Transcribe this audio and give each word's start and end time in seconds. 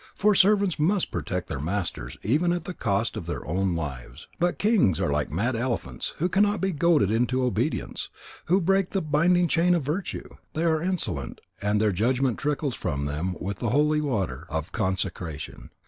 For 0.15 0.33
servants 0.33 0.79
must 0.79 1.11
protect 1.11 1.47
their 1.47 1.59
masters 1.59 2.17
even 2.23 2.51
at 2.53 2.63
the 2.65 2.73
cost 2.73 3.15
of 3.15 3.27
their 3.27 3.45
own 3.47 3.75
lives. 3.75 4.27
But 4.39 4.57
kings 4.57 4.99
are 4.99 5.11
like 5.11 5.29
mad 5.31 5.55
elephants 5.55 6.15
who 6.17 6.27
cannot 6.27 6.59
be 6.59 6.71
goaded 6.71 7.11
into 7.11 7.43
obedience, 7.43 8.09
who 8.45 8.61
break 8.61 8.89
the 8.89 9.01
binding 9.03 9.47
chain 9.47 9.75
of 9.75 9.83
virtue. 9.83 10.27
They 10.53 10.63
are 10.63 10.81
insolent, 10.81 11.39
and 11.61 11.79
their 11.79 11.91
judgment 11.91 12.39
trickles 12.39 12.73
from 12.73 13.05
them 13.05 13.35
with 13.39 13.59
the 13.59 13.69
holy 13.69 14.01
water 14.01 14.47
of 14.49 14.71
consecration. 14.71 15.69